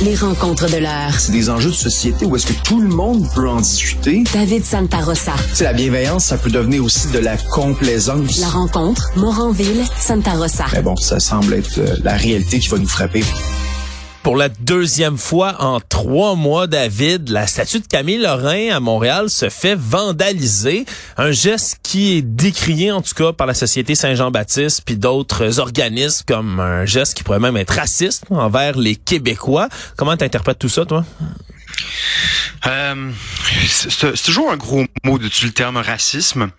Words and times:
les 0.00 0.14
rencontres 0.14 0.70
de 0.70 0.76
l'heure. 0.76 1.18
C'est 1.18 1.32
des 1.32 1.48
enjeux 1.48 1.70
de 1.70 1.74
société 1.74 2.26
où 2.26 2.36
est-ce 2.36 2.46
que 2.46 2.62
tout 2.64 2.80
le 2.80 2.88
monde 2.88 3.26
peut 3.34 3.48
en 3.48 3.60
discuter. 3.60 4.24
David 4.32 4.64
Santarossa. 4.64 5.32
C'est 5.52 5.64
la 5.64 5.72
bienveillance, 5.72 6.24
ça 6.24 6.38
peut 6.38 6.50
devenir 6.50 6.84
aussi 6.84 7.08
de 7.08 7.18
la 7.18 7.36
complaisance. 7.36 8.38
La 8.40 8.48
rencontre, 8.48 9.10
Moranville, 9.16 9.84
Santarossa. 9.98 10.66
Mais 10.72 10.82
bon, 10.82 10.96
ça 10.96 11.20
semble 11.20 11.54
être 11.54 11.78
euh, 11.78 11.96
la 12.02 12.14
réalité 12.14 12.58
qui 12.58 12.68
va 12.68 12.78
nous 12.78 12.88
frapper. 12.88 13.22
Pour 14.26 14.36
la 14.36 14.48
deuxième 14.48 15.18
fois 15.18 15.62
en 15.62 15.78
trois 15.78 16.34
mois, 16.34 16.66
David, 16.66 17.28
la 17.28 17.46
statue 17.46 17.78
de 17.78 17.86
Camille 17.86 18.18
Lorrain 18.18 18.70
à 18.74 18.80
Montréal 18.80 19.30
se 19.30 19.48
fait 19.50 19.76
vandaliser. 19.76 20.84
Un 21.16 21.30
geste 21.30 21.78
qui 21.84 22.16
est 22.16 22.22
décrié, 22.22 22.90
en 22.90 23.02
tout 23.02 23.14
cas, 23.14 23.32
par 23.32 23.46
la 23.46 23.54
Société 23.54 23.94
Saint-Jean-Baptiste 23.94 24.82
puis 24.84 24.96
d'autres 24.96 25.60
organismes 25.60 26.24
comme 26.26 26.58
un 26.58 26.84
geste 26.86 27.16
qui 27.16 27.22
pourrait 27.22 27.38
même 27.38 27.56
être 27.56 27.74
raciste 27.74 28.24
envers 28.30 28.76
les 28.76 28.96
Québécois. 28.96 29.68
Comment 29.96 30.16
t'interprètes 30.16 30.58
tout 30.58 30.68
ça, 30.68 30.84
toi? 30.84 31.04
Euh, 32.66 33.10
c'est 33.68 34.24
toujours 34.24 34.50
un 34.50 34.56
gros 34.56 34.86
mot 35.04 35.18
de 35.18 35.30
le 35.44 35.50
terme 35.52 35.76
racisme. 35.76 36.50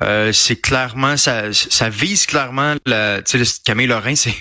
Euh, 0.00 0.32
c'est 0.32 0.56
clairement, 0.56 1.16
ça, 1.16 1.52
ça 1.52 1.88
vise 1.88 2.26
clairement 2.26 2.74
la, 2.86 3.20
Camille 3.64 3.88
Lorrain, 3.88 4.14
c'est 4.14 4.34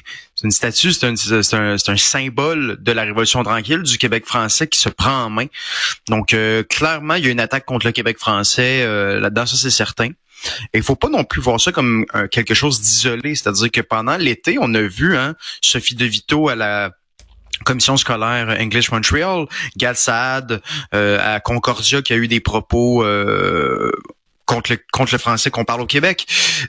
une 0.44 0.52
statue, 0.52 0.92
c'est 0.92 1.06
un, 1.06 1.14
un, 1.54 1.76
un, 1.88 1.98
symbole 1.98 2.78
de 2.80 2.92
la 2.92 3.04
Révolution 3.04 3.44
tranquille 3.44 3.84
du 3.84 3.98
Québec 3.98 4.26
français 4.26 4.68
qui 4.68 4.80
se 4.80 4.90
prend 4.90 5.26
en 5.26 5.30
main. 5.30 5.46
Donc 6.10 6.34
euh, 6.34 6.64
clairement, 6.64 7.16
il 7.16 7.26
y 7.26 7.28
a 7.28 7.32
une 7.32 7.40
attaque 7.40 7.66
contre 7.66 7.86
le 7.86 7.92
Québec 7.92 8.18
français 8.20 8.84
euh, 8.84 9.20
là-dedans, 9.20 9.46
ça 9.46 9.56
c'est 9.56 9.70
certain. 9.70 10.10
Et 10.74 10.78
il 10.80 10.84
faut 10.84 10.98
pas 10.98 11.10
non 11.10 11.24
plus 11.24 11.42
voir 11.42 11.60
ça 11.60 11.72
comme 11.72 12.06
quelque 12.30 12.54
chose 12.54 12.82
d'isolé, 12.82 13.34
c'est-à-dire 13.34 13.72
que 13.72 13.82
pendant 13.82 14.18
l'été, 14.18 14.58
on 14.60 14.74
a 14.76 14.82
vu 14.82 15.18
hein, 15.18 15.36
Sophie 15.62 15.96
De 15.96 16.06
Vito 16.06 16.50
à 16.50 16.56
la 16.56 16.92
commission 17.64 17.98
scolaire 17.98 18.56
English 18.60 18.92
Montreal, 18.92 19.46
Gal 19.78 19.96
Saad 19.96 20.62
euh, 20.94 21.36
à 21.36 21.40
Concordia 21.40 22.02
qui 22.02 22.14
a 22.14 22.18
eu 22.18 22.28
des 22.28 22.40
propos 22.40 23.04
euh, 23.04 23.75
contre 24.92 25.14
le 25.14 25.18
français 25.18 25.50
qu'on 25.50 25.66
parle 25.66 25.82
au 25.82 25.86
Québec. 25.86 26.26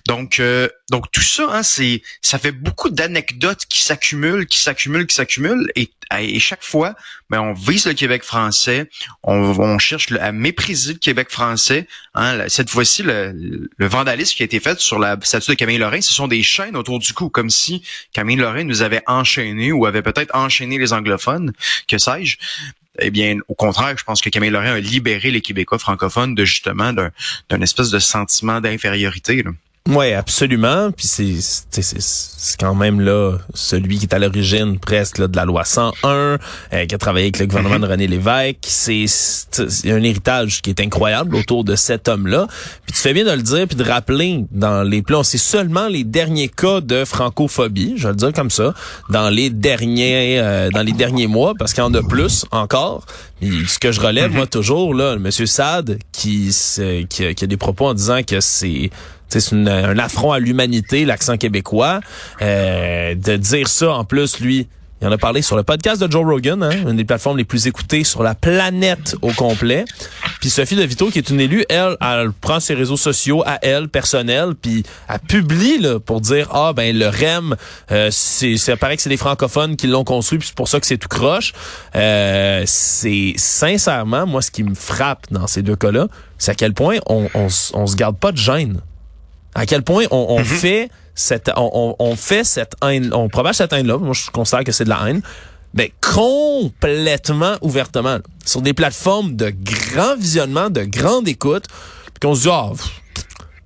Donc 0.06 0.40
euh, 0.40 0.68
donc 0.90 1.10
tout 1.10 1.22
ça 1.22 1.48
hein, 1.50 1.62
c'est 1.62 2.02
ça 2.22 2.38
fait 2.38 2.52
beaucoup 2.52 2.90
d'anecdotes 2.90 3.64
qui 3.68 3.82
s'accumulent, 3.82 4.46
qui 4.46 4.60
s'accumulent, 4.60 5.06
qui 5.06 5.14
s'accumulent 5.14 5.70
et, 5.76 5.90
et 6.18 6.38
chaque 6.38 6.62
fois 6.62 6.94
ben 7.30 7.40
on 7.40 7.52
vise 7.52 7.86
le 7.86 7.94
Québec 7.94 8.22
français, 8.22 8.88
on, 9.22 9.78
cherche 9.78 10.12
à 10.12 10.32
mépriser 10.32 10.92
le 10.92 10.98
Québec 10.98 11.28
français. 11.30 11.88
Hein, 12.14 12.44
cette 12.48 12.70
fois-ci 12.70 13.02
le, 13.02 13.68
le, 13.76 13.86
vandalisme 13.88 14.36
qui 14.36 14.42
a 14.42 14.46
été 14.46 14.60
fait 14.60 14.78
sur 14.78 14.98
la 14.98 15.18
statue 15.22 15.50
de 15.50 15.56
Camille 15.56 15.78
Lorrain, 15.78 16.00
ce 16.00 16.14
sont 16.14 16.28
des 16.28 16.42
chaînes 16.42 16.76
autour 16.76 16.98
du 16.98 17.12
cou 17.12 17.28
comme 17.28 17.50
si 17.50 17.82
Camille 18.12 18.36
Lorrain 18.36 18.64
nous 18.64 18.82
avait 18.82 19.02
enchaîné 19.06 19.72
ou 19.72 19.86
avait 19.86 20.02
peut-être 20.02 20.34
enchaîné 20.34 20.78
les 20.78 20.92
anglophones, 20.92 21.52
que 21.88 21.98
sais-je 21.98 22.38
eh 22.98 23.10
bien, 23.10 23.38
au 23.48 23.54
contraire, 23.54 23.96
je 23.96 24.04
pense 24.04 24.20
que 24.20 24.30
Camille 24.30 24.50
Lorrain 24.50 24.74
a 24.74 24.80
libéré 24.80 25.30
les 25.30 25.40
Québécois 25.40 25.78
francophones 25.78 26.34
de 26.34 26.44
justement 26.44 26.92
d'un 26.92 27.60
espèce 27.60 27.90
de 27.90 27.98
sentiment 27.98 28.60
d'infériorité. 28.60 29.44
Oui, 29.88 30.12
absolument. 30.12 30.90
Puis 30.90 31.06
c'est 31.06 31.36
c'est 31.40 32.60
quand 32.60 32.74
même 32.74 33.00
là 33.00 33.38
celui 33.54 33.98
qui 33.98 34.06
est 34.06 34.14
à 34.14 34.18
l'origine 34.18 34.78
presque 34.78 35.18
là, 35.18 35.28
de 35.28 35.36
la 35.36 35.44
loi 35.44 35.64
101, 35.64 36.08
euh, 36.08 36.86
qui 36.86 36.94
a 36.94 36.98
travaillé 36.98 37.26
avec 37.26 37.38
le 37.38 37.46
gouvernement 37.46 37.78
de 37.78 37.86
René 37.86 38.06
Lévesque. 38.06 38.58
C'est 38.62 39.06
un 39.86 40.02
héritage 40.02 40.62
qui 40.62 40.70
est 40.70 40.80
incroyable 40.80 41.36
autour 41.36 41.64
de 41.64 41.76
cet 41.76 42.08
homme-là. 42.08 42.46
Puis 42.84 42.94
tu 42.94 43.00
fais 43.00 43.14
bien 43.14 43.24
de 43.24 43.30
le 43.30 43.42
dire 43.42 43.66
puis 43.68 43.76
de 43.76 43.84
rappeler 43.84 44.44
dans 44.50 44.82
les 44.82 45.02
plans, 45.02 45.22
c'est 45.22 45.38
seulement 45.38 45.88
les 45.88 46.04
derniers 46.04 46.48
cas 46.48 46.80
de 46.80 47.04
francophobie, 47.04 47.94
je 47.96 48.04
vais 48.04 48.10
le 48.10 48.16
dire 48.16 48.32
comme 48.32 48.50
ça, 48.50 48.74
dans 49.10 49.30
les 49.30 49.50
derniers 49.50 50.40
euh, 50.40 50.68
dans 50.70 50.82
les 50.82 50.92
derniers 50.92 51.28
mois, 51.28 51.54
parce 51.56 51.72
qu'il 51.72 51.82
y 51.82 51.86
en 51.86 51.94
a 51.94 52.02
plus 52.02 52.44
encore. 52.50 53.04
ce 53.40 53.78
que 53.78 53.92
je 53.92 54.00
relève 54.00 54.32
moi 54.32 54.46
toujours 54.46 54.94
là, 54.94 55.14
le 55.14 55.20
Monsieur 55.20 55.46
Sade 55.46 55.98
qui, 56.12 56.54
qui, 57.08 57.34
qui 57.34 57.44
a 57.44 57.46
des 57.46 57.56
propos 57.56 57.86
en 57.86 57.94
disant 57.94 58.22
que 58.24 58.40
c'est 58.40 58.90
c'est 59.28 59.52
un 59.52 59.98
affront 59.98 60.32
à 60.32 60.38
l'humanité, 60.38 61.04
l'accent 61.04 61.36
québécois. 61.36 62.00
Euh, 62.42 63.14
de 63.14 63.36
dire 63.36 63.68
ça, 63.68 63.92
en 63.92 64.04
plus, 64.04 64.40
lui, 64.40 64.68
il 65.02 65.06
en 65.06 65.12
a 65.12 65.18
parlé 65.18 65.42
sur 65.42 65.56
le 65.56 65.62
podcast 65.62 66.00
de 66.00 66.10
Joe 66.10 66.24
Rogan, 66.24 66.62
hein, 66.62 66.70
une 66.88 66.96
des 66.96 67.04
plateformes 67.04 67.36
les 67.36 67.44
plus 67.44 67.66
écoutées 67.66 68.02
sur 68.02 68.22
la 68.22 68.34
planète 68.34 69.14
au 69.20 69.30
complet. 69.30 69.84
Puis 70.40 70.48
Sophie 70.48 70.74
De 70.74 70.82
Vito, 70.84 71.10
qui 71.10 71.18
est 71.18 71.28
une 71.28 71.38
élue, 71.38 71.66
elle, 71.68 71.98
elle 72.00 72.32
prend 72.32 72.60
ses 72.60 72.72
réseaux 72.72 72.96
sociaux 72.96 73.42
à 73.44 73.58
elle, 73.60 73.90
personnels, 73.90 74.54
puis 74.54 74.84
elle 75.10 75.18
publie 75.18 75.86
pour 76.06 76.22
dire 76.22 76.48
ah 76.50 76.72
ben 76.74 76.96
le 76.96 77.08
REM, 77.08 77.56
euh, 77.90 78.08
c'est, 78.10 78.56
ça 78.56 78.78
paraît 78.78 78.96
que 78.96 79.02
c'est 79.02 79.10
des 79.10 79.18
francophones 79.18 79.76
qui 79.76 79.86
l'ont 79.86 80.04
construit, 80.04 80.38
puis 80.38 80.48
c'est 80.48 80.56
pour 80.56 80.68
ça 80.68 80.80
que 80.80 80.86
c'est 80.86 80.96
tout 80.98 81.08
croche. 81.08 81.52
Euh, 81.94 82.62
c'est 82.64 83.34
sincèrement 83.36 84.26
moi 84.26 84.40
ce 84.40 84.50
qui 84.50 84.62
me 84.62 84.74
frappe 84.74 85.26
dans 85.30 85.46
ces 85.46 85.60
deux 85.60 85.76
cas-là, 85.76 86.08
c'est 86.38 86.52
à 86.52 86.54
quel 86.54 86.72
point 86.72 86.96
on, 87.06 87.28
on, 87.34 87.48
on 87.74 87.86
se 87.86 87.96
garde 87.96 88.16
pas 88.16 88.32
de 88.32 88.38
gêne 88.38 88.80
à 89.56 89.64
quel 89.64 89.82
point 89.82 90.04
on, 90.10 90.26
on 90.28 90.38
mhm. 90.38 90.44
fait 90.44 90.90
cette, 91.14 91.50
on, 91.56 91.96
on, 91.98 92.14
fait 92.14 92.44
cette 92.44 92.74
haine, 92.84 93.12
on 93.14 93.28
propage 93.28 93.56
cette 93.56 93.72
haine-là. 93.72 93.96
Moi, 93.96 94.12
je 94.12 94.30
considère 94.30 94.64
que 94.64 94.72
c'est 94.72 94.84
de 94.84 94.90
la 94.90 95.08
haine. 95.08 95.22
Mais 95.72 95.92
complètement 96.00 97.56
ouvertement, 97.62 98.18
sur 98.44 98.60
des 98.60 98.74
plateformes 98.74 99.34
de 99.34 99.50
grand 99.50 100.16
visionnement, 100.16 100.70
de 100.70 100.84
grande 100.84 101.26
écoute, 101.26 101.64
puis 101.68 102.20
qu'on 102.20 102.34
se 102.34 102.42
dit, 102.42 102.48
ah, 102.50 102.70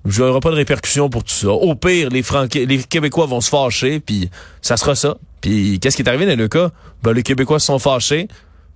je 0.05 0.23
n'aurai 0.23 0.39
pas 0.39 0.51
de 0.51 0.55
répercussions 0.55 1.09
pour 1.09 1.23
tout 1.23 1.33
ça. 1.33 1.49
Au 1.49 1.75
pire, 1.75 2.09
les, 2.09 2.23
les 2.65 2.83
Québécois 2.83 3.25
vont 3.25 3.41
se 3.41 3.49
fâcher, 3.49 3.99
puis 3.99 4.29
ça 4.61 4.77
sera 4.77 4.95
ça. 4.95 5.17
Puis 5.41 5.79
qu'est-ce 5.79 5.97
qui 5.97 6.03
est 6.03 6.07
arrivé 6.07 6.25
dans 6.25 6.37
le 6.37 6.47
cas? 6.47 6.71
Ben, 7.03 7.11
les 7.11 7.23
Québécois 7.23 7.59
se 7.59 7.67
sont 7.67 7.79
fâchés, 7.79 8.27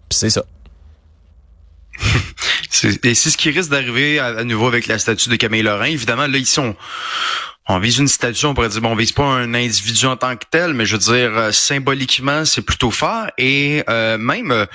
puis 0.09 0.17
c'est 0.17 0.29
ça. 0.29 0.43
Et 2.83 3.15
c'est 3.15 3.29
ce 3.29 3.37
qui 3.37 3.49
risque 3.51 3.69
d'arriver 3.69 4.19
à, 4.19 4.43
nouveau 4.43 4.67
avec 4.67 4.87
la 4.87 4.99
statue 4.99 5.29
de 5.29 5.35
Camille 5.35 5.63
Lorrain. 5.63 5.85
Évidemment, 5.85 6.27
là, 6.27 6.37
ici, 6.37 6.59
on, 6.59 6.75
on 7.67 7.79
vise 7.79 7.99
une 7.99 8.07
statue, 8.07 8.45
on 8.45 8.53
pourrait 8.53 8.69
dire, 8.69 8.81
bon, 8.81 8.91
on 8.91 8.95
vise 8.95 9.11
pas 9.11 9.23
un 9.23 9.53
individu 9.53 10.05
en 10.05 10.17
tant 10.17 10.35
que 10.35 10.45
tel, 10.49 10.73
mais 10.73 10.85
je 10.85 10.95
veux 10.95 11.01
dire, 11.01 11.37
euh, 11.37 11.51
symboliquement, 11.51 12.45
c'est 12.45 12.61
plutôt 12.61 12.91
fort. 12.91 13.27
Et 13.37 13.83
euh, 13.89 14.17
même, 14.17 14.51
euh, 14.51 14.65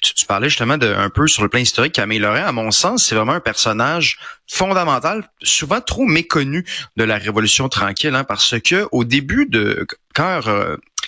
tu, 0.00 0.26
parlais 0.26 0.48
justement 0.48 0.78
de, 0.78 0.86
un 0.86 1.10
peu 1.10 1.26
sur 1.26 1.42
le 1.42 1.48
plan 1.48 1.60
historique, 1.60 1.94
Camille 1.94 2.20
Lorrain, 2.20 2.44
à 2.44 2.52
mon 2.52 2.70
sens, 2.70 3.04
c'est 3.04 3.14
vraiment 3.14 3.32
un 3.32 3.40
personnage 3.40 4.18
fondamental, 4.46 5.28
souvent 5.42 5.80
trop 5.80 6.04
méconnu 6.04 6.64
de 6.96 7.04
la 7.04 7.18
Révolution 7.18 7.68
tranquille, 7.68 8.14
hein, 8.14 8.24
parce 8.24 8.54
que 8.60 8.86
au 8.92 9.04
début 9.04 9.46
de 9.46 9.86
quand 10.14 10.40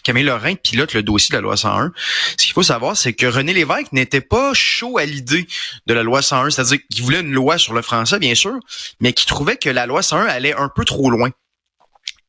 Camille 0.03 0.25
Lorrain 0.25 0.55
pilote 0.55 0.95
le 0.95 1.03
dossier 1.03 1.33
de 1.33 1.37
la 1.37 1.43
loi 1.43 1.57
101. 1.57 1.93
Ce 2.37 2.45
qu'il 2.45 2.53
faut 2.53 2.63
savoir, 2.63 2.97
c'est 2.97 3.13
que 3.13 3.27
René 3.27 3.53
Lévesque 3.53 3.93
n'était 3.93 4.21
pas 4.21 4.53
chaud 4.55 4.99
à 4.99 5.05
l'idée 5.05 5.47
de 5.87 5.95
la 5.95 6.03
loi 6.03 6.23
101, 6.23 6.51
c'est-à-dire 6.51 6.79
qu'il 6.91 7.05
voulait 7.05 7.21
une 7.21 7.33
loi 7.33 7.59
sur 7.59 7.75
le 7.75 7.83
français, 7.83 8.19
bien 8.19 8.35
sûr, 8.35 8.59
mais 9.01 9.13
qu'il 9.13 9.27
trouvait 9.27 9.57
que 9.57 9.71
la 9.71 9.87
loi 9.87 10.03
101 10.03 10.27
allait 10.27 10.55
un 10.55 10.69
peu 10.69 10.85
trop 10.85 11.11
loin. 11.11 11.31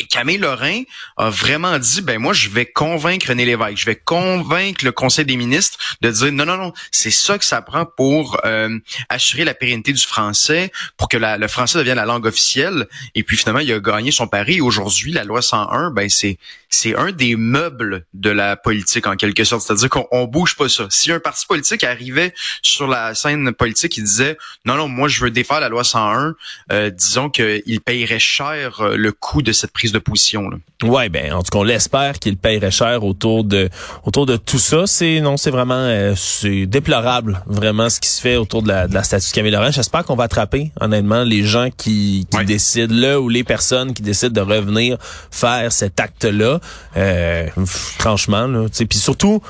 Et 0.01 0.05
Camille 0.05 0.39
Lorrain 0.39 0.81
a 1.17 1.29
vraiment 1.29 1.77
dit, 1.77 2.01
ben 2.01 2.17
moi, 2.17 2.33
je 2.33 2.49
vais 2.49 2.65
convaincre 2.65 3.27
René 3.29 3.45
Lévesque, 3.45 3.77
je 3.77 3.85
vais 3.85 3.95
convaincre 3.95 4.83
le 4.83 4.91
Conseil 4.91 5.25
des 5.25 5.37
ministres 5.37 5.77
de 6.01 6.09
dire, 6.09 6.31
non, 6.31 6.43
non, 6.43 6.57
non, 6.57 6.73
c'est 6.89 7.11
ça 7.11 7.37
que 7.37 7.45
ça 7.45 7.61
prend 7.61 7.85
pour 7.85 8.41
euh, 8.43 8.79
assurer 9.09 9.43
la 9.43 9.53
pérennité 9.53 9.93
du 9.93 10.01
français, 10.01 10.71
pour 10.97 11.07
que 11.07 11.17
la, 11.17 11.37
le 11.37 11.47
français 11.47 11.77
devienne 11.77 11.97
la 11.97 12.05
langue 12.05 12.25
officielle. 12.25 12.87
Et 13.13 13.21
puis 13.21 13.37
finalement, 13.37 13.59
il 13.59 13.71
a 13.71 13.79
gagné 13.79 14.11
son 14.11 14.27
pari. 14.27 14.59
Aujourd'hui, 14.59 15.11
la 15.11 15.23
loi 15.23 15.43
101, 15.43 15.91
ben 15.91 16.09
c'est 16.09 16.39
c'est 16.71 16.95
un 16.95 17.11
des 17.11 17.35
meubles 17.35 18.05
de 18.13 18.29
la 18.29 18.55
politique 18.55 19.05
en 19.05 19.17
quelque 19.17 19.43
sorte. 19.43 19.67
C'est-à-dire 19.67 19.89
qu'on 19.89 20.07
on 20.11 20.23
bouge 20.23 20.55
pas 20.55 20.69
ça. 20.69 20.87
Si 20.89 21.11
un 21.11 21.19
parti 21.19 21.45
politique 21.45 21.83
arrivait 21.83 22.33
sur 22.61 22.87
la 22.87 23.13
scène 23.13 23.51
politique, 23.51 23.97
il 23.97 24.05
disait 24.05 24.37
non, 24.65 24.75
non, 24.75 24.87
moi 24.87 25.09
je 25.09 25.21
veux 25.21 25.31
défaire 25.31 25.59
la 25.59 25.67
loi 25.67 25.83
101, 25.83 26.33
euh, 26.71 26.89
disons 26.89 27.29
qu'il 27.29 27.81
payerait 27.81 28.19
cher 28.19 28.79
euh, 28.79 28.95
le 28.95 29.11
coût 29.11 29.41
de 29.41 29.51
cette 29.51 29.73
prise 29.73 29.90
de 29.91 29.99
position. 29.99 30.49
Là. 30.49 30.57
Ouais, 30.83 31.09
ben 31.09 31.33
en 31.33 31.43
tout 31.43 31.51
cas, 31.51 31.59
on 31.59 31.63
l'espère 31.63 32.19
qu'il 32.19 32.37
paierait 32.37 32.71
cher 32.71 33.03
autour 33.03 33.43
de 33.43 33.69
autour 34.03 34.25
de 34.25 34.37
tout 34.37 34.59
ça. 34.59 34.87
C'est 34.87 35.19
non, 35.21 35.37
c'est 35.37 35.51
vraiment 35.51 35.73
euh, 35.75 36.13
c'est 36.15 36.65
déplorable 36.65 37.43
vraiment 37.45 37.89
ce 37.89 37.99
qui 37.99 38.09
se 38.09 38.21
fait 38.21 38.35
autour 38.37 38.63
de 38.63 38.69
la, 38.69 38.87
de 38.87 38.93
la 38.93 39.03
statue 39.03 39.29
de 39.29 39.33
Camille 39.33 39.51
Laurent. 39.51 39.71
J'espère 39.71 40.03
qu'on 40.03 40.15
va 40.15 40.25
attraper 40.25 40.71
honnêtement 40.79 41.23
les 41.23 41.43
gens 41.43 41.69
qui, 41.75 42.27
qui 42.29 42.45
décident 42.45 42.93
là 42.93 43.19
ou 43.19 43.29
les 43.29 43.43
personnes 43.43 43.93
qui 43.93 44.01
décident 44.01 44.33
de 44.33 44.41
revenir 44.41 44.97
faire 45.29 45.71
cet 45.71 45.99
acte-là. 45.99 46.59
Euh, 46.97 47.47
franchement, 47.65 48.47
là, 48.47 48.67
puis 48.89 48.97
surtout 48.97 49.41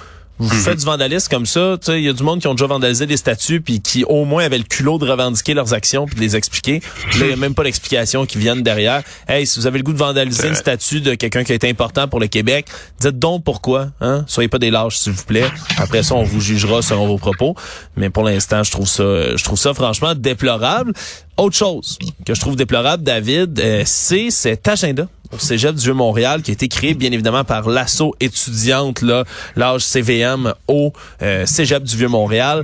vous 0.41 0.55
mhm. 0.55 0.61
faites 0.61 0.79
du 0.79 0.85
vandalisme 0.85 1.29
comme 1.29 1.45
ça, 1.45 1.77
il 1.89 2.01
y 2.01 2.09
a 2.09 2.13
du 2.13 2.23
monde 2.23 2.39
qui 2.39 2.47
ont 2.47 2.55
déjà 2.55 2.65
vandalisé 2.65 3.05
des 3.05 3.17
statues 3.17 3.61
puis 3.61 3.79
qui 3.79 4.03
au 4.03 4.25
moins 4.25 4.43
avaient 4.43 4.57
le 4.57 4.63
culot 4.63 4.97
de 4.97 5.07
revendiquer 5.07 5.53
leurs 5.53 5.75
actions 5.75 6.07
puis 6.07 6.15
de 6.15 6.19
les 6.19 6.35
expliquer. 6.35 6.81
Là, 7.19 7.19
il 7.21 7.27
n'y 7.27 7.33
a 7.33 7.35
même 7.35 7.53
pas 7.53 7.63
d'explication 7.63 8.25
qui 8.25 8.39
viennent 8.39 8.63
derrière. 8.63 9.03
Hey, 9.27 9.45
si 9.45 9.59
vous 9.59 9.67
avez 9.67 9.77
le 9.77 9.83
goût 9.83 9.93
de 9.93 9.99
vandaliser 9.99 10.47
une 10.47 10.55
statue 10.55 10.99
de 10.99 11.13
quelqu'un 11.13 11.43
qui 11.43 11.51
a 11.51 11.55
été 11.55 11.69
important 11.69 12.07
pour 12.07 12.19
le 12.19 12.25
Québec, 12.25 12.65
dites 12.99 13.19
donc 13.19 13.43
pourquoi. 13.43 13.89
Hein? 14.01 14.25
Soyez 14.27 14.47
pas 14.47 14.57
des 14.57 14.71
lâches, 14.71 14.97
s'il 14.97 15.13
vous 15.13 15.25
plaît. 15.25 15.49
Après 15.77 16.01
ça, 16.01 16.15
on 16.15 16.23
vous 16.23 16.41
jugera 16.41 16.81
selon 16.81 17.05
vos 17.05 17.19
propos. 17.19 17.55
Mais 17.95 18.09
pour 18.09 18.23
l'instant, 18.23 18.63
je 18.63 18.71
trouve 18.71 18.87
ça, 18.87 19.35
je 19.35 19.43
trouve 19.43 19.59
ça 19.59 19.75
franchement 19.75 20.15
déplorable. 20.15 20.93
Autre 21.37 21.55
chose 21.55 21.99
que 22.25 22.33
je 22.33 22.39
trouve 22.39 22.55
déplorable, 22.55 23.03
David, 23.03 23.59
euh, 23.59 23.83
c'est 23.85 24.31
cet 24.31 24.67
agenda 24.67 25.07
Cégep 25.37 25.75
du 25.75 25.83
Vieux-Montréal 25.83 26.41
qui 26.41 26.51
a 26.51 26.53
été 26.53 26.67
créé 26.67 26.93
bien 26.93 27.11
évidemment 27.11 27.43
par 27.43 27.69
l'assaut 27.69 28.15
étudiante, 28.19 29.01
là, 29.01 29.23
l'âge 29.55 29.81
CVM 29.81 30.53
au 30.67 30.93
euh, 31.21 31.45
Cégep 31.45 31.83
du 31.83 31.97
Vieux-Montréal, 31.97 32.63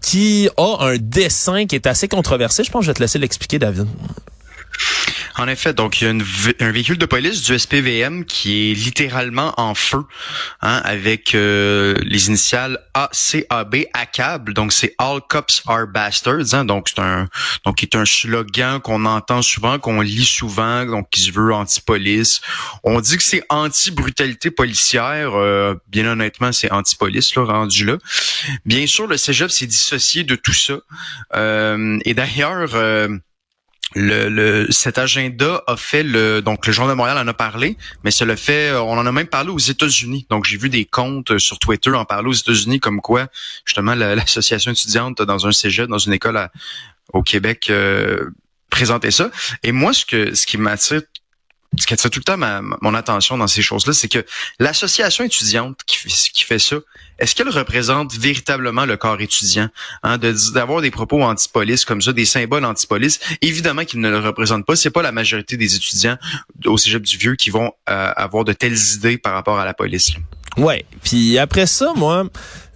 qui 0.00 0.48
a 0.56 0.84
un 0.84 0.96
dessin 0.96 1.66
qui 1.66 1.74
est 1.74 1.86
assez 1.86 2.08
controversé. 2.08 2.64
Je 2.64 2.70
pense 2.70 2.80
que 2.80 2.86
je 2.86 2.90
vais 2.90 2.94
te 2.94 3.00
laisser 3.00 3.18
l'expliquer, 3.18 3.58
David. 3.58 3.86
En 5.36 5.48
effet, 5.48 5.72
donc 5.72 6.00
il 6.00 6.04
y 6.04 6.06
a 6.06 6.10
une 6.10 6.22
un 6.60 6.70
véhicule 6.70 6.98
de 6.98 7.06
police 7.06 7.42
du 7.42 7.58
SPVM 7.58 8.24
qui 8.24 8.70
est 8.70 8.74
littéralement 8.74 9.54
en 9.56 9.74
feu, 9.74 10.04
hein, 10.60 10.80
avec 10.84 11.34
euh, 11.34 11.94
les 12.02 12.28
initiales 12.28 12.78
ACAB 12.94 13.76
ACAB. 13.94 14.50
Donc 14.50 14.72
c'est 14.72 14.94
All 14.98 15.20
Cops 15.28 15.62
Are 15.66 15.86
Bastards. 15.86 16.54
Hein, 16.54 16.64
donc 16.64 16.88
c'est 16.88 17.00
un 17.00 17.28
donc 17.64 17.76
qui 17.76 17.86
est 17.86 17.96
un 17.96 18.04
slogan 18.04 18.80
qu'on 18.80 19.04
entend 19.04 19.42
souvent, 19.42 19.78
qu'on 19.78 20.00
lit 20.00 20.24
souvent, 20.24 20.84
donc 20.84 21.08
qui 21.10 21.20
se 21.20 21.32
veut 21.32 21.52
anti-police. 21.52 22.40
On 22.84 23.00
dit 23.00 23.16
que 23.16 23.22
c'est 23.22 23.44
anti-brutalité 23.48 24.50
policière. 24.50 25.34
Euh, 25.34 25.74
bien 25.88 26.06
honnêtement, 26.06 26.52
c'est 26.52 26.70
anti-police 26.70 27.34
là 27.36 27.44
rendu 27.44 27.84
là. 27.84 27.96
Bien 28.64 28.86
sûr, 28.86 29.06
le 29.06 29.16
Cégep 29.16 29.50
s'est 29.50 29.66
dissocié 29.66 30.24
de 30.24 30.36
tout 30.36 30.52
ça. 30.52 30.74
Euh, 31.34 31.98
et 32.04 32.14
d'ailleurs 32.14 32.70
le, 33.94 34.28
le, 34.28 34.66
cet 34.70 34.98
agenda 34.98 35.62
a 35.66 35.76
fait 35.76 36.02
le 36.02 36.40
donc 36.40 36.66
le 36.66 36.72
journal 36.72 36.94
de 36.94 36.96
Montréal 36.96 37.18
en 37.18 37.28
a 37.28 37.34
parlé, 37.34 37.76
mais 38.04 38.10
ça 38.10 38.24
le 38.24 38.36
fait 38.36 38.70
euh, 38.70 38.82
on 38.82 38.96
en 38.96 39.06
a 39.06 39.12
même 39.12 39.26
parlé 39.26 39.50
aux 39.50 39.58
États-Unis. 39.58 40.26
Donc 40.30 40.44
j'ai 40.44 40.56
vu 40.56 40.70
des 40.70 40.84
comptes 40.84 41.32
euh, 41.32 41.38
sur 41.38 41.58
Twitter 41.58 41.90
en 41.90 42.04
parler 42.04 42.28
aux 42.28 42.32
États-Unis 42.32 42.80
comme 42.80 43.00
quoi 43.00 43.26
justement 43.64 43.94
l'association 43.96 44.72
étudiante 44.72 45.20
dans 45.22 45.46
un 45.46 45.52
cégep 45.52 45.88
dans 45.88 45.98
une 45.98 46.12
école 46.12 46.48
au 47.12 47.22
Québec 47.22 47.66
euh, 47.70 48.30
présentait 48.70 49.10
ça. 49.10 49.30
Et 49.62 49.72
moi 49.72 49.92
ce 49.92 50.06
que 50.06 50.34
ce 50.34 50.46
qui 50.46 50.56
m'attire 50.56 51.02
ce 51.78 51.86
qui 51.86 51.94
attire 51.94 52.10
tout 52.10 52.20
le 52.20 52.24
temps 52.24 52.36
ma, 52.36 52.60
mon 52.80 52.94
attention 52.94 53.38
dans 53.38 53.46
ces 53.46 53.62
choses-là, 53.62 53.92
c'est 53.92 54.08
que 54.08 54.24
l'association 54.58 55.24
étudiante 55.24 55.80
qui, 55.86 55.98
qui 56.32 56.44
fait 56.44 56.58
ça, 56.58 56.76
est-ce 57.18 57.34
qu'elle 57.34 57.48
représente 57.48 58.14
véritablement 58.14 58.84
le 58.84 58.96
corps 58.96 59.20
étudiant, 59.20 59.68
hein, 60.02 60.18
d'avoir 60.18 60.82
des 60.82 60.90
propos 60.90 61.22
anti-police 61.22 61.84
comme 61.84 62.02
ça, 62.02 62.12
des 62.12 62.24
symboles 62.24 62.64
anti-police? 62.64 63.20
Évidemment 63.42 63.84
qu'ils 63.84 64.00
ne 64.00 64.10
le 64.10 64.18
représentent 64.18 64.66
pas. 64.66 64.76
C'est 64.76 64.90
pas 64.90 65.02
la 65.02 65.12
majorité 65.12 65.56
des 65.56 65.76
étudiants 65.76 66.18
au 66.64 66.76
Cégep 66.76 67.02
du 67.02 67.16
Vieux 67.16 67.36
qui 67.36 67.50
vont 67.50 67.72
euh, 67.88 68.12
avoir 68.16 68.44
de 68.44 68.52
telles 68.52 68.78
idées 68.94 69.18
par 69.18 69.34
rapport 69.34 69.58
à 69.58 69.64
la 69.64 69.72
police. 69.72 70.12
Ouais. 70.56 70.84
Puis 71.02 71.38
après 71.38 71.66
ça, 71.66 71.92
moi, 71.96 72.26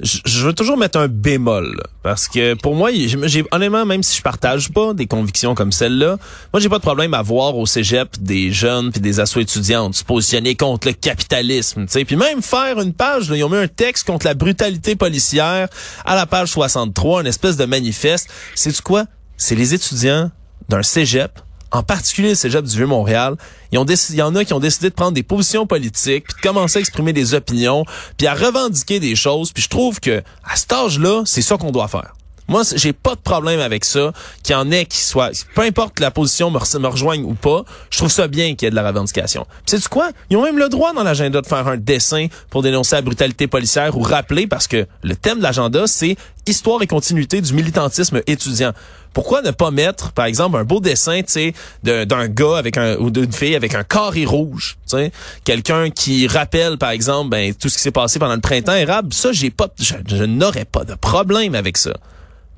je 0.00 0.44
veux 0.44 0.52
toujours 0.52 0.76
mettre 0.76 0.98
un 0.98 1.08
bémol 1.08 1.81
parce 2.02 2.28
que 2.28 2.54
pour 2.54 2.75
moi, 2.75 2.90
j'ai 2.93 3.44
honnêtement, 3.50 3.87
même 3.87 4.02
si 4.02 4.19
je 4.19 4.22
partage 4.22 4.70
pas 4.70 4.93
des 4.93 5.06
convictions 5.06 5.54
comme 5.54 5.72
celle-là, 5.72 6.19
moi 6.52 6.60
j'ai 6.60 6.69
pas 6.69 6.76
de 6.76 6.82
problème 6.82 7.14
à 7.14 7.22
voir 7.22 7.56
au 7.56 7.64
cégep 7.64 8.10
des 8.20 8.52
jeunes 8.52 8.93
puis 8.93 9.00
des 9.00 9.20
assos 9.20 9.40
étudiantes 9.40 9.94
se 9.94 10.04
positionner 10.04 10.54
contre 10.54 10.88
le 10.88 10.93
capitalisme, 10.93 11.87
tu 11.87 11.93
sais, 11.93 12.04
puis 12.04 12.16
même 12.16 12.43
faire 12.43 12.78
une 12.81 12.93
page, 12.93 13.31
là, 13.31 13.37
ils 13.37 13.44
ont 13.44 13.48
mis 13.48 13.56
un 13.56 13.69
texte 13.69 14.06
contre 14.06 14.26
la 14.26 14.34
brutalité 14.34 14.96
policière 14.96 15.69
à 16.04 16.14
la 16.14 16.26
page 16.26 16.50
63, 16.50 17.22
une 17.22 17.26
espèce 17.26 17.56
de 17.56 17.64
manifeste. 17.64 18.28
C'est 18.54 18.72
tu 18.72 18.82
quoi? 18.82 19.04
C'est 19.37 19.54
les 19.54 19.75
étudiants 19.75 20.31
d'un 20.69 20.82
cégep 20.82 21.40
en 21.76 21.82
particulier 21.82 22.31
le 22.31 22.34
Cégep 22.34 22.64
du 22.64 22.76
Vieux-Montréal, 22.76 23.37
il 23.73 23.76
y 23.76 24.23
en 24.23 24.34
a 24.34 24.44
qui 24.44 24.55
ont 24.55 24.61
décidé 24.61 24.88
de 24.88 24.94
prendre 24.94 25.12
des 25.12 25.23
positions 25.23 25.67
politiques, 25.67 26.25
puis 26.25 26.34
de 26.37 26.49
commencer 26.49 26.78
à 26.78 26.81
exprimer 26.81 27.12
des 27.12 27.34
opinions, 27.34 27.84
puis 28.17 28.26
à 28.26 28.34
revendiquer 28.34 29.00
des 29.00 29.14
choses, 29.14 29.52
puis 29.52 29.62
je 29.62 29.69
trouve 29.69 30.00
que 30.00 30.23
à 30.44 30.56
cet 30.56 30.73
âge-là, 30.73 31.23
c'est 31.26 31.43
ça 31.43 31.56
qu'on 31.56 31.73
doit 31.73 31.88
faire. 31.88 32.15
Moi, 32.48 32.62
j'ai 32.75 32.93
pas 32.93 33.14
de 33.14 33.20
problème 33.20 33.60
avec 33.60 33.84
ça, 33.84 34.12
qu'il 34.43 34.52
y 34.52 34.56
en 34.56 34.70
ait 34.70 34.87
qui 34.87 34.98
soient, 34.98 35.31
peu 35.54 35.62
importe 35.62 36.00
la 36.00 36.10
position 36.10 36.50
me, 36.50 36.58
rejoigne 36.88 37.25
ou 37.25 37.34
pas, 37.34 37.64
je 37.90 37.98
trouve 37.98 38.10
ça 38.10 38.28
bien 38.28 38.54
qu'il 38.54 38.66
y 38.66 38.69
ait 38.69 38.70
de 38.70 38.76
la 38.76 38.87
revendication. 38.87 39.46
C'est 39.64 39.81
du 39.81 39.88
quoi? 39.88 40.10
Ils 40.31 40.37
ont 40.37 40.43
même 40.43 40.58
le 40.58 40.69
droit 40.69 40.93
dans 40.93 41.02
l'agenda 41.02 41.40
de 41.40 41.46
faire 41.46 41.66
un 41.66 41.76
dessin 41.76 42.26
pour 42.50 42.62
dénoncer 42.62 42.96
la 42.96 43.02
brutalité 43.02 43.46
policière 43.46 43.96
ou 43.96 44.00
rappeler 44.00 44.46
parce 44.46 44.66
que 44.69 44.87
le 45.02 45.16
thème 45.16 45.38
de 45.38 45.43
l'agenda 45.43 45.87
c'est 45.87 46.16
histoire 46.46 46.82
et 46.82 46.87
continuité 46.87 47.40
du 47.40 47.52
militantisme 47.52 48.22
étudiant. 48.26 48.72
Pourquoi 49.12 49.40
ne 49.40 49.50
pas 49.50 49.70
mettre, 49.70 50.12
par 50.12 50.26
exemple, 50.26 50.58
un 50.58 50.64
beau 50.64 50.78
dessin, 50.78 51.22
tu 51.22 51.32
sais, 51.32 51.54
d'un 51.82 52.28
gars 52.28 52.58
avec 52.58 52.76
un 52.76 52.96
ou 52.96 53.10
d'une 53.10 53.32
fille 53.32 53.56
avec 53.56 53.75
un 53.75 53.82
carré 53.82 54.26
rouge, 54.26 54.76
tu 54.87 54.99
sais, 54.99 55.10
quelqu'un 55.42 55.88
qui 55.88 56.26
rappelle, 56.26 56.76
par 56.76 56.90
exemple, 56.90 57.31
ben 57.31 57.54
tout 57.54 57.70
ce 57.70 57.76
qui 57.76 57.82
s'est 57.82 57.90
passé 57.90 58.19
pendant 58.19 58.34
le 58.34 58.42
printemps 58.42 58.75
érable. 58.75 59.14
Ça, 59.14 59.32
j'ai 59.32 59.50
pas, 59.50 59.69
je, 59.81 60.25
n'aurais 60.25 60.66
pas 60.66 60.84
de 60.84 60.94
problème 60.94 61.54
avec 61.54 61.78
ça. 61.78 61.94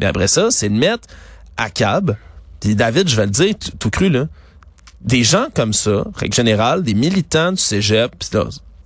Mais 0.00 0.06
après 0.06 0.28
ça, 0.28 0.50
c'est 0.50 0.68
de 0.68 0.74
mettre 0.74 1.08
à 1.56 1.70
cab. 1.70 2.16
Puis 2.60 2.74
David, 2.74 3.08
je 3.08 3.16
vais 3.16 3.26
le 3.26 3.30
dire 3.30 3.54
tout, 3.78 3.90
cru 3.90 4.08
là. 4.08 4.26
Des 5.00 5.22
gens 5.22 5.46
comme 5.54 5.72
ça, 5.72 6.04
règle 6.16 6.34
générale, 6.34 6.82
des 6.82 6.94
militants 6.94 7.52
du 7.52 7.58
cégep, 7.58 8.12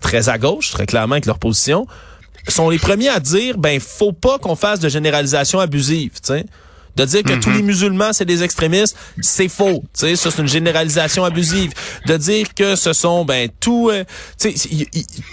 très 0.00 0.28
à 0.28 0.38
gauche, 0.38 0.70
très 0.70 0.86
clairement 0.86 1.14
avec 1.14 1.26
leur 1.26 1.38
position, 1.38 1.86
sont 2.48 2.68
les 2.68 2.78
premiers 2.78 3.08
à 3.08 3.20
dire 3.20 3.56
ben 3.56 3.80
faut 3.80 4.12
pas 4.12 4.38
qu'on 4.38 4.56
fasse 4.56 4.80
de 4.80 4.88
généralisation 4.88 5.60
abusive, 5.60 6.12
tu 6.20 6.34
sais 6.34 6.44
de 6.96 7.04
dire 7.04 7.22
que 7.22 7.34
tous 7.34 7.50
mhm. 7.50 7.56
les 7.56 7.62
musulmans 7.62 8.12
c'est 8.12 8.24
des 8.24 8.42
extrémistes, 8.42 8.96
c'est 9.20 9.48
faux. 9.48 9.82
Tu 9.94 10.06
sais, 10.06 10.16
ça 10.16 10.30
c'est 10.30 10.42
une 10.42 10.48
généralisation 10.48 11.24
abusive. 11.24 11.72
De 12.06 12.16
dire 12.16 12.54
que 12.54 12.76
ce 12.76 12.92
sont 12.92 13.24
ben 13.24 13.48
tout, 13.60 13.90
euh, 13.90 14.04
tu 14.38 14.56
sais, 14.56 14.86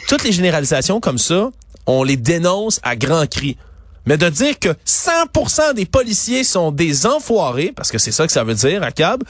toutes 0.07 0.23
les 0.23 0.31
généralisations 0.31 0.99
comme 0.99 1.17
ça, 1.17 1.49
on 1.85 2.03
les 2.03 2.17
dénonce 2.17 2.79
à 2.83 2.95
grands 2.95 3.25
cris. 3.25 3.57
Mais 4.05 4.17
de 4.17 4.29
dire 4.29 4.57
que 4.59 4.69
100% 4.85 5.75
des 5.75 5.85
policiers 5.85 6.43
sont 6.43 6.71
des 6.71 7.05
enfoirés, 7.05 7.71
parce 7.75 7.91
que 7.91 7.97
c'est 7.97 8.11
ça 8.11 8.25
que 8.25 8.33
ça 8.33 8.43
veut 8.43 8.55
dire 8.55 8.83
à 8.83 8.91
Cab, 8.91 9.23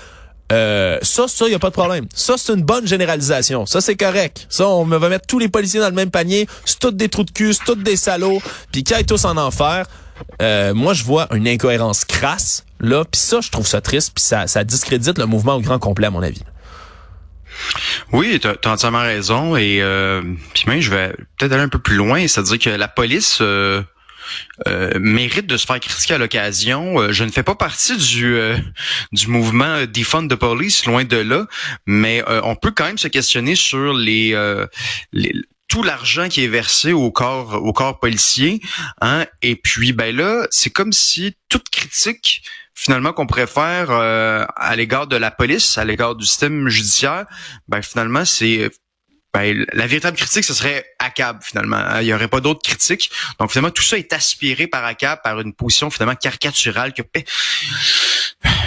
euh, 0.52 0.98
ça, 1.02 1.28
ça, 1.28 1.48
y 1.48 1.54
a 1.54 1.60
pas 1.60 1.70
de 1.70 1.74
problème. 1.74 2.08
Ça, 2.14 2.36
c'est 2.38 2.54
une 2.54 2.64
bonne 2.64 2.88
généralisation. 2.88 3.66
Ça, 3.66 3.82
c'est 3.82 3.96
correct. 3.96 4.48
Ça, 4.50 4.68
on 4.68 4.86
va 4.86 5.10
mettre 5.10 5.28
tous 5.28 5.38
les 5.38 5.50
policiers 5.50 5.80
dans 5.80 5.90
le 5.90 5.96
même 5.96 6.10
panier. 6.10 6.48
C'est 6.66 6.80
tous 6.80 6.92
des 6.92 7.08
trous 7.08 7.24
de 7.24 7.32
cul, 7.32 7.54
c'est 7.54 7.66
tous 7.66 7.76
des 7.76 7.96
salauds, 7.96 8.42
puis 8.72 8.84
qui 8.84 8.94
aillent 8.94 9.06
tous 9.06 9.26
en 9.26 9.38
enfer. 9.38 9.86
Euh, 10.42 10.74
moi, 10.74 10.94
je 10.94 11.04
vois 11.04 11.28
une 11.34 11.48
incohérence 11.48 12.06
crasse, 12.06 12.66
là, 12.80 13.06
puis 13.06 13.20
ça, 13.20 13.42
je 13.42 13.50
trouve 13.50 13.68
ça 13.68 13.82
triste, 13.82 14.12
puis 14.16 14.24
ça, 14.24 14.48
ça 14.48 14.64
discrédite 14.64 15.18
le 15.18 15.26
mouvement 15.26 15.56
au 15.56 15.62
grand 15.62 15.80
complet, 15.80 16.08
à 16.08 16.12
mon 16.12 16.22
avis. 16.22 16.44
Oui, 18.12 18.40
tu 18.40 18.48
as 18.48 18.72
entièrement 18.72 19.02
raison, 19.02 19.56
et 19.56 19.80
euh, 19.82 20.22
puis 20.54 20.64
même, 20.68 20.82
je 20.82 20.90
vais 20.90 21.14
peut-être 21.38 21.54
aller 21.54 21.64
un 21.64 21.70
peu 21.70 21.80
plus 21.80 21.96
loin, 21.96 22.28
c'est-à-dire 22.28 22.60
que 22.60 22.70
la 22.70 22.88
police... 22.88 23.40
Euh, 23.42 23.82
mérite 25.00 25.48
de 25.48 25.58
se 25.58 25.66
faire 25.66 25.80
critiquer 25.80 26.16
à 26.16 26.18
l'occasion. 26.18 27.12
je 27.12 27.24
ne 27.24 27.32
fais 27.32 27.44
pas 27.44 27.56
partie 27.56 27.98
du 27.98 28.40
du 29.12 29.28
mouvement 29.28 29.86
Defund 29.86 30.30
the 30.30 30.36
Police, 30.36 30.86
loin 30.86 31.04
de 31.04 31.18
là, 31.18 31.46
mais 31.86 32.24
on 32.44 32.56
peut 32.56 32.72
quand 32.72 32.86
même 32.86 32.98
se 32.98 33.08
questionner 33.08 33.56
sur 33.56 33.94
les, 33.94 34.36
les 35.12 35.34
tout 35.70 35.84
l'argent 35.84 36.28
qui 36.28 36.44
est 36.44 36.48
versé 36.48 36.92
au 36.92 37.12
corps 37.12 37.54
au 37.64 37.72
corps 37.72 38.00
policier 38.00 38.60
hein 39.02 39.26
et 39.42 39.56
puis 39.56 39.94
ben 39.94 40.14
là 40.14 40.46
c'est 40.50 40.72
comme 40.72 40.92
si 40.92 41.38
toute 41.48 41.70
critique 41.70 42.42
finalement 42.74 43.14
qu'on 43.14 43.28
pourrait 43.28 43.48
faire 43.48 43.92
euh, 43.92 44.46
à 44.56 44.76
l'égard 44.76 45.08
de 45.08 45.16
la 45.16 45.32
police 45.32 45.78
à 45.78 45.86
l'égard 45.86 46.16
du 46.16 46.26
système 46.26 46.68
judiciaire 46.68 47.26
ben 47.68 47.82
finalement 47.82 48.26
c'est 48.26 48.72
ben, 49.34 49.66
la 49.74 49.86
véritable 49.86 50.18
critique, 50.18 50.44
ce 50.44 50.54
serait 50.54 50.86
ACAB 50.98 51.44
finalement. 51.44 51.78
Hein. 51.78 52.02
Il 52.02 52.06
n'y 52.06 52.14
aurait 52.14 52.28
pas 52.28 52.42
d'autres 52.42 52.62
critiques. 52.64 53.12
Donc 53.40 53.52
finalement, 53.52 53.70
tout 53.72 53.84
ça 53.84 53.98
est 53.98 54.12
aspiré 54.12 54.66
par 54.66 54.84
ACAB, 54.84 55.22
par 55.22 55.40
une 55.40 55.54
position 55.54 55.90
finalement 55.90 56.16
caricaturale 56.16 56.94
que 56.94 57.04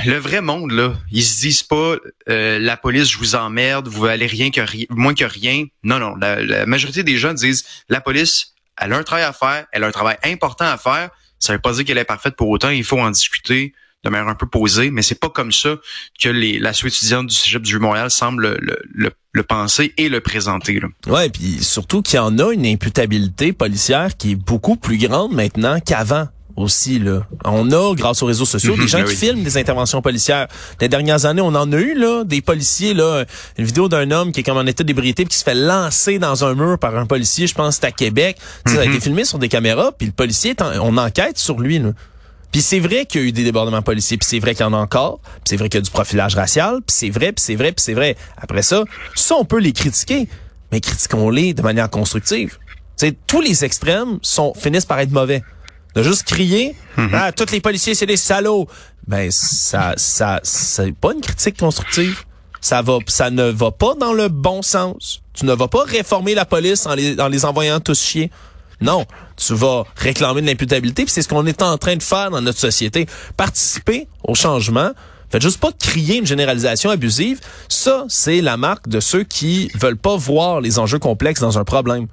le 0.04 0.18
vrai 0.18 0.40
monde 0.40 0.70
là, 0.72 0.94
ils 1.10 1.24
se 1.24 1.40
disent 1.40 1.62
pas 1.62 1.96
euh, 2.28 2.58
la 2.58 2.76
police, 2.76 3.10
je 3.10 3.18
vous 3.18 3.34
emmerde, 3.34 3.88
vous 3.88 4.06
allez 4.06 4.26
rien 4.26 4.50
que 4.50 4.60
rien, 4.60 4.86
moins 4.90 5.14
que 5.14 5.24
rien. 5.24 5.64
Non 5.82 5.98
non, 5.98 6.14
la, 6.16 6.66
majorité 6.66 7.02
des 7.02 7.16
gens 7.16 7.32
disent 7.32 7.64
la 7.88 8.00
police, 8.00 8.54
elle 8.78 8.92
a 8.92 8.96
un 8.96 9.02
travail 9.02 9.24
à 9.24 9.32
faire, 9.32 9.66
elle 9.72 9.84
a 9.84 9.86
un 9.86 9.92
travail 9.92 10.16
important 10.24 10.66
à 10.66 10.76
faire. 10.76 11.10
Ça 11.38 11.52
veut 11.52 11.58
pas 11.58 11.72
dire 11.72 11.84
qu'elle 11.84 11.98
est 11.98 12.04
parfaite 12.04 12.36
pour 12.36 12.48
autant. 12.50 12.70
Il 12.70 12.84
faut 12.84 13.00
en 13.00 13.10
discuter 13.10 13.74
de 14.04 14.10
manière 14.10 14.28
un 14.28 14.34
peu 14.34 14.46
posée, 14.46 14.90
mais 14.90 15.02
c'est 15.02 15.18
pas 15.18 15.28
comme 15.28 15.52
ça 15.52 15.76
que 16.20 16.28
les, 16.28 16.58
la 16.58 16.72
suite 16.72 16.94
étudiante 16.94 17.28
du 17.28 17.34
Cégep 17.34 17.62
du 17.62 17.78
Montréal 17.78 18.10
semble 18.10 18.58
le, 18.60 18.78
le, 18.92 19.10
le, 19.32 19.42
penser 19.42 19.94
et 19.96 20.08
le 20.08 20.20
présenter. 20.20 20.80
Là. 20.80 20.88
Ouais, 21.06 21.28
puis 21.28 21.62
surtout 21.62 22.02
qu'il 22.02 22.16
y 22.16 22.18
en 22.18 22.38
a 22.38 22.52
une 22.52 22.66
imputabilité 22.66 23.52
policière 23.52 24.16
qui 24.16 24.32
est 24.32 24.36
beaucoup 24.36 24.76
plus 24.76 24.98
grande 24.98 25.32
maintenant 25.32 25.78
qu'avant 25.80 26.26
aussi 26.56 26.98
là. 26.98 27.20
On 27.44 27.70
a 27.70 27.94
grâce 27.94 28.22
aux 28.22 28.26
réseaux 28.26 28.44
sociaux 28.44 28.74
des 28.74 28.82
mhm, 28.82 28.88
gens 28.88 28.98
ben 28.98 29.04
qui 29.06 29.16
filment 29.16 29.42
des 29.42 29.56
interventions 29.56 30.02
policières. 30.02 30.48
Les 30.80 30.88
dernières 30.88 31.24
années, 31.24 31.40
on 31.40 31.54
en 31.54 31.72
a 31.72 31.76
eu 31.76 31.94
là 31.94 32.24
des 32.24 32.40
policiers 32.40 32.94
là, 32.94 33.24
une 33.56 33.64
vidéo 33.64 33.88
d'un 33.88 34.10
homme 34.10 34.32
qui 34.32 34.40
est 34.40 34.42
comme 34.42 34.58
en 34.58 34.66
état 34.66 34.84
d'ébriété 34.84 35.24
qui 35.24 35.36
se 35.36 35.44
fait 35.44 35.54
lancer 35.54 36.18
dans 36.18 36.44
un 36.44 36.54
mur 36.54 36.78
par 36.78 36.96
un 36.96 37.06
policier, 37.06 37.46
je 37.46 37.54
pense 37.54 37.76
c'est 37.76 37.86
à 37.86 37.92
Québec. 37.92 38.36
Ça 38.66 38.80
a 38.80 38.84
été 38.84 38.94
mhm. 38.94 39.00
filmé 39.00 39.24
sur 39.24 39.38
des 39.38 39.48
caméras, 39.48 39.92
puis 39.92 40.06
le 40.06 40.12
policier 40.12 40.54
on 40.80 40.96
enquête 40.98 41.38
sur 41.38 41.58
lui 41.60 41.78
là. 41.78 41.92
Puis 42.52 42.60
c'est 42.60 42.80
vrai 42.80 43.06
qu'il 43.06 43.22
y 43.22 43.24
a 43.24 43.26
eu 43.28 43.32
des 43.32 43.44
débordements 43.44 43.80
policiers, 43.80 44.18
puis 44.18 44.28
c'est 44.28 44.38
vrai 44.38 44.54
qu'il 44.54 44.64
y 44.64 44.68
en 44.68 44.74
a 44.74 44.76
encore, 44.76 45.20
puis 45.22 45.40
c'est 45.46 45.56
vrai 45.56 45.70
qu'il 45.70 45.78
y 45.78 45.82
a 45.82 45.84
du 45.84 45.90
profilage 45.90 46.34
racial, 46.34 46.80
puis 46.86 46.94
c'est 46.94 47.08
vrai, 47.08 47.32
puis 47.32 47.42
c'est 47.42 47.56
vrai, 47.56 47.72
puis 47.72 47.82
c'est 47.82 47.94
vrai. 47.94 48.14
Après 48.36 48.62
ça, 48.62 48.84
ça 49.14 49.34
on 49.36 49.46
peut 49.46 49.58
les 49.58 49.72
critiquer, 49.72 50.28
mais 50.70 50.80
critiquons-les 50.80 51.54
de 51.54 51.62
manière 51.62 51.88
constructive. 51.88 52.58
T'sais, 52.96 53.16
tous 53.26 53.40
les 53.40 53.64
extrêmes 53.64 54.18
sont 54.20 54.52
finissent 54.54 54.84
par 54.84 55.00
être 55.00 55.12
mauvais. 55.12 55.42
De 55.94 56.02
juste 56.02 56.24
crier, 56.24 56.76
mm-hmm. 56.96 57.10
ah, 57.12 57.32
tous 57.32 57.50
les 57.50 57.60
policiers 57.60 57.94
c'est 57.94 58.06
des 58.06 58.16
salauds. 58.18 58.68
Ben 59.06 59.30
ça, 59.30 59.94
ça, 59.96 60.40
c'est 60.42 60.92
pas 60.92 61.12
une 61.12 61.20
critique 61.20 61.58
constructive. 61.58 62.24
ça 62.60 62.82
va, 62.82 62.98
ça 63.08 63.30
ne 63.30 63.44
va 63.44 63.70
pas 63.70 63.94
dans 63.94 64.12
le 64.12 64.28
bon 64.28 64.62
sens. 64.62 65.22
Tu 65.32 65.46
ne 65.46 65.52
vas 65.52 65.68
pas 65.68 65.84
réformer 65.84 66.34
la 66.34 66.44
police 66.44 66.86
en 66.86 66.94
les, 66.94 67.18
en 67.18 67.28
les 67.28 67.44
envoyant 67.44 67.80
tous 67.80 68.00
chier. 68.00 68.30
Non, 68.82 69.06
tu 69.36 69.54
vas 69.54 69.84
réclamer 69.96 70.42
de 70.42 70.46
l'imputabilité, 70.46 71.04
puis 71.04 71.12
c'est 71.12 71.22
ce 71.22 71.28
qu'on 71.28 71.46
est 71.46 71.62
en 71.62 71.78
train 71.78 71.96
de 71.96 72.02
faire 72.02 72.30
dans 72.30 72.40
notre 72.40 72.58
société. 72.58 73.06
Participer 73.36 74.08
au 74.24 74.34
changement, 74.34 74.92
Faites 75.30 75.40
juste 75.40 75.60
pas 75.60 75.72
crier 75.72 76.18
une 76.18 76.26
généralisation 76.26 76.90
abusive. 76.90 77.40
Ça, 77.66 78.04
c'est 78.08 78.42
la 78.42 78.58
marque 78.58 78.86
de 78.88 79.00
ceux 79.00 79.22
qui 79.22 79.70
veulent 79.74 79.96
pas 79.96 80.14
voir 80.14 80.60
les 80.60 80.78
enjeux 80.78 80.98
complexes 80.98 81.40
dans 81.40 81.58
un 81.58 81.64
problème. 81.64 82.06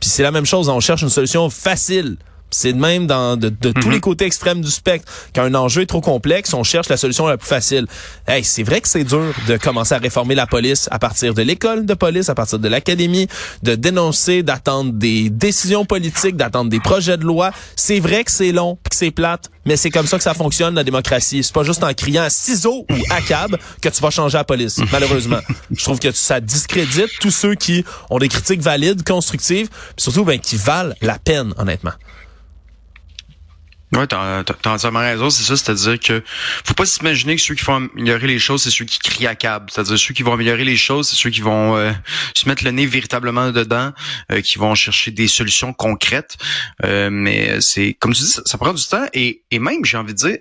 Puis 0.00 0.08
c'est 0.08 0.22
la 0.22 0.30
même 0.30 0.46
chose, 0.46 0.70
on 0.70 0.80
cherche 0.80 1.02
une 1.02 1.10
solution 1.10 1.50
facile. 1.50 2.16
C'est 2.54 2.72
de 2.72 2.78
même 2.78 3.08
dans 3.08 3.36
de, 3.36 3.48
tous 3.72 3.90
les 3.90 3.98
côtés 3.98 4.26
extrêmes 4.26 4.60
du 4.60 4.70
spectre. 4.70 5.10
Quand 5.34 5.42
un 5.42 5.54
enjeu 5.56 5.82
est 5.82 5.86
trop 5.86 6.00
complexe, 6.00 6.54
on 6.54 6.62
cherche 6.62 6.88
la 6.88 6.96
solution 6.96 7.26
la 7.26 7.36
plus 7.36 7.48
facile. 7.48 7.86
Hey, 8.28 8.44
c'est 8.44 8.62
vrai 8.62 8.80
que 8.80 8.86
c'est 8.88 9.02
dur 9.02 9.34
de 9.48 9.56
commencer 9.56 9.92
à 9.94 9.98
réformer 9.98 10.36
la 10.36 10.46
police 10.46 10.88
à 10.92 11.00
partir 11.00 11.34
de 11.34 11.42
l'école 11.42 11.84
de 11.84 11.94
police, 11.94 12.28
à 12.28 12.36
partir 12.36 12.60
de 12.60 12.68
l'académie, 12.68 13.26
de 13.64 13.74
dénoncer, 13.74 14.44
d'attendre 14.44 14.92
des 14.92 15.30
décisions 15.30 15.84
politiques, 15.84 16.36
d'attendre 16.36 16.70
des 16.70 16.78
projets 16.78 17.16
de 17.16 17.24
loi. 17.24 17.50
C'est 17.74 17.98
vrai 17.98 18.22
que 18.22 18.30
c'est 18.30 18.52
long, 18.52 18.78
que 18.88 18.94
c'est 18.94 19.10
plate, 19.10 19.50
mais 19.66 19.76
c'est 19.76 19.90
comme 19.90 20.06
ça 20.06 20.16
que 20.16 20.22
ça 20.22 20.34
fonctionne 20.34 20.76
la 20.76 20.84
démocratie. 20.84 21.42
C'est 21.42 21.52
pas 21.54 21.64
juste 21.64 21.82
en 21.82 21.92
criant 21.92 22.22
à 22.22 22.30
ciseaux 22.30 22.86
ou 22.88 22.96
à 23.10 23.20
cab 23.20 23.56
que 23.82 23.88
tu 23.88 24.00
vas 24.00 24.10
changer 24.10 24.38
la 24.38 24.44
police. 24.44 24.78
Malheureusement, 24.92 25.40
je 25.72 25.82
trouve 25.82 25.98
que 25.98 26.12
ça 26.12 26.40
discrédite 26.40 27.10
tous 27.20 27.32
ceux 27.32 27.56
qui 27.56 27.84
ont 28.10 28.18
des 28.18 28.28
critiques 28.28 28.60
valides, 28.60 29.02
constructives, 29.02 29.68
surtout 29.96 30.24
ben 30.24 30.38
qui 30.38 30.56
valent 30.56 30.94
la 31.02 31.18
peine, 31.18 31.52
honnêtement. 31.58 31.92
Oui, 33.96 34.08
t'as, 34.08 34.42
entièrement 34.66 35.00
raison, 35.00 35.30
c'est 35.30 35.44
ça, 35.44 35.56
c'est-à-dire 35.56 36.00
que 36.00 36.22
faut 36.64 36.74
pas 36.74 36.84
s'imaginer 36.84 37.36
que 37.36 37.42
ceux 37.42 37.54
qui 37.54 37.62
font 37.62 37.76
améliorer 37.76 38.26
les 38.26 38.40
choses, 38.40 38.62
c'est 38.62 38.70
ceux 38.70 38.84
qui 38.84 38.98
crient 38.98 39.28
à 39.28 39.36
câble. 39.36 39.70
C'est-à-dire 39.70 39.96
ceux 39.98 40.14
qui 40.14 40.24
vont 40.24 40.32
améliorer 40.32 40.64
les 40.64 40.76
choses, 40.76 41.08
c'est 41.08 41.16
ceux 41.16 41.30
qui 41.30 41.40
vont 41.40 41.76
euh, 41.76 41.92
se 42.34 42.48
mettre 42.48 42.64
le 42.64 42.72
nez 42.72 42.86
véritablement 42.86 43.52
dedans, 43.52 43.92
euh, 44.32 44.40
qui 44.40 44.58
vont 44.58 44.74
chercher 44.74 45.12
des 45.12 45.28
solutions 45.28 45.72
concrètes. 45.72 46.36
Euh, 46.84 47.08
mais 47.10 47.60
c'est 47.60 47.94
comme 47.94 48.12
tu 48.14 48.22
dis, 48.22 48.28
ça, 48.28 48.42
ça, 48.44 48.58
prend 48.58 48.72
du 48.72 48.84
temps 48.84 49.06
et, 49.12 49.42
et 49.52 49.60
même, 49.60 49.84
j'ai 49.84 49.96
envie 49.96 50.14
de 50.14 50.18
dire, 50.18 50.38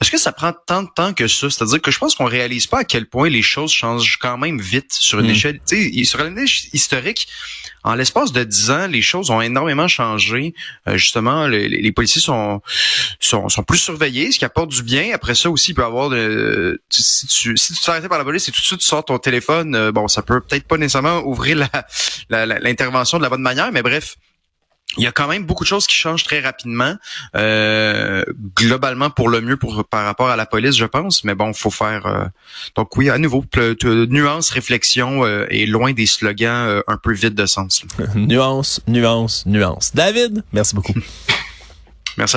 est-ce 0.00 0.12
que 0.12 0.18
ça 0.18 0.30
prend 0.30 0.52
tant 0.52 0.84
de 0.84 0.88
temps 0.94 1.12
que 1.12 1.26
ça? 1.26 1.50
C'est-à-dire 1.50 1.82
que 1.82 1.90
je 1.90 1.98
pense 1.98 2.14
qu'on 2.14 2.26
réalise 2.26 2.68
pas 2.68 2.80
à 2.80 2.84
quel 2.84 3.06
point 3.06 3.28
les 3.28 3.42
choses 3.42 3.72
changent 3.72 4.16
quand 4.20 4.38
même 4.38 4.60
vite 4.60 4.92
sur 4.92 5.18
une 5.18 5.26
mm. 5.26 5.30
échelle. 5.30 5.60
Tu 5.68 5.92
sais, 5.92 6.04
sur 6.04 6.24
une 6.24 6.38
échelle 6.38 6.70
historique, 6.72 7.26
en 7.82 7.96
l'espace 7.96 8.30
de 8.30 8.44
dix 8.44 8.70
ans, 8.70 8.86
les 8.86 9.02
choses 9.02 9.30
ont 9.30 9.40
énormément 9.40 9.88
changé. 9.88 10.54
Euh, 10.86 10.96
justement, 10.96 11.48
les, 11.48 11.68
les, 11.68 11.92
policiers 11.92 12.20
sont, 12.20 12.60
sont, 13.18 13.48
sont 13.48 13.62
plus 13.64 13.78
surveillés, 13.78 14.30
ce 14.30 14.38
qui 14.38 14.44
apporte 14.44 14.70
du 14.70 14.84
bien. 14.84 15.12
Après 15.12 15.34
ça 15.34 15.50
aussi, 15.50 15.72
il 15.72 15.74
peut 15.74 15.82
y 15.82 15.84
avoir 15.84 16.10
de, 16.10 16.80
si 16.90 17.26
tu 17.26 17.56
si 17.56 17.72
tu 17.72 17.80
te 17.80 17.84
fais 17.84 17.90
arrêter 17.90 18.08
par 18.08 18.18
la 18.18 18.24
police 18.24 18.48
et 18.48 18.52
tout 18.52 18.60
de 18.60 18.66
suite 18.66 18.80
tu 18.80 18.86
sors 18.86 19.04
ton 19.04 19.18
téléphone, 19.18 19.74
euh, 19.74 19.90
bon, 19.90 20.06
ça 20.06 20.22
peut 20.22 20.40
peut-être 20.40 20.64
pas 20.64 20.76
nécessairement 20.76 21.22
ouvrir 21.26 21.68
l'intervention 22.30 23.18
la, 23.18 23.20
de 23.20 23.24
la 23.24 23.30
bonne 23.30 23.42
manière, 23.42 23.72
mais 23.72 23.82
bref 23.82 24.16
il 24.96 25.04
y 25.04 25.06
a 25.06 25.12
quand 25.12 25.28
même 25.28 25.44
beaucoup 25.44 25.64
de 25.64 25.68
choses 25.68 25.86
qui 25.86 25.94
changent 25.94 26.24
très 26.24 26.40
rapidement, 26.40 26.94
euh, 27.36 28.24
globalement 28.56 29.10
pour 29.10 29.28
le 29.28 29.40
mieux 29.40 29.56
pour 29.56 29.84
par 29.84 30.04
rapport 30.04 30.28
à 30.28 30.36
la 30.36 30.46
police, 30.46 30.76
je 30.76 30.86
pense. 30.86 31.24
Mais 31.24 31.34
bon, 31.34 31.52
faut 31.52 31.70
faire. 31.70 32.06
Euh, 32.06 32.24
donc 32.74 32.96
oui, 32.96 33.10
à 33.10 33.18
nouveau, 33.18 33.44
nuance, 33.82 34.50
réflexion 34.50 35.24
euh, 35.24 35.46
et 35.50 35.66
loin 35.66 35.92
des 35.92 36.06
slogans 36.06 36.66
euh, 36.66 36.80
un 36.88 36.96
peu 36.96 37.12
vides 37.12 37.34
de 37.34 37.46
sens. 37.46 37.84
nuance, 38.14 38.80
nuance, 38.88 39.44
nuance. 39.46 39.94
David, 39.94 40.42
merci 40.52 40.74
beaucoup. 40.74 40.94
merci 42.16 42.36